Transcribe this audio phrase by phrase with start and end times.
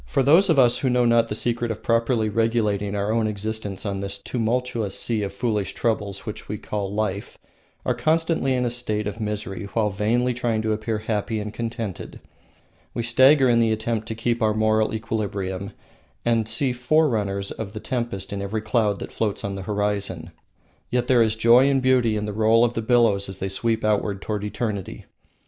[0.15, 3.99] Those of us who know not the secret of properly regulating our own existence on
[3.99, 7.37] this tumultuous sea of foolish troubles which we call life
[7.85, 12.19] are constantly in a state of misery while vainly trying to appear happy and contented.
[12.95, 15.71] We stagger in the attempt to keep our moral equilibrium,
[16.25, 20.31] and see forerunners of the tempest in every cloud that floats on the horizon.
[20.89, 24.19] Yet there is joy and beauty in the roll of billows as they sweep outward
[24.19, 25.05] toward eternity.